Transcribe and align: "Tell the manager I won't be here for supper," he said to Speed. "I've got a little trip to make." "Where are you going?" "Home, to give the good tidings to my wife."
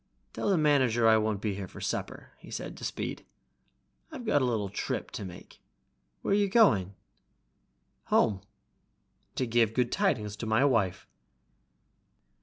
"Tell 0.33 0.49
the 0.49 0.57
manager 0.57 1.07
I 1.07 1.17
won't 1.17 1.41
be 1.41 1.53
here 1.53 1.67
for 1.67 1.79
supper," 1.79 2.31
he 2.39 2.49
said 2.49 2.75
to 2.77 2.83
Speed. 2.83 3.23
"I've 4.11 4.25
got 4.25 4.41
a 4.41 4.45
little 4.45 4.67
trip 4.69 5.11
to 5.11 5.23
make." 5.23 5.61
"Where 6.23 6.31
are 6.31 6.35
you 6.35 6.49
going?" 6.49 6.95
"Home, 8.05 8.41
to 9.35 9.45
give 9.45 9.69
the 9.69 9.75
good 9.75 9.91
tidings 9.91 10.35
to 10.37 10.47
my 10.47 10.65
wife." 10.65 11.05